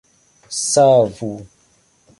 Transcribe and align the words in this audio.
savu 0.69 1.31